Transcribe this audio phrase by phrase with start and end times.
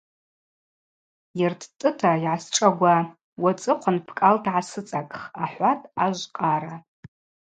[1.39, 2.95] Йыртӏтӏыта йгӏасшӏагва,
[3.41, 6.75] уацӏыхъван бкӏалта гӏасыцӏакӏх,– ахӏватӏ ажв къара.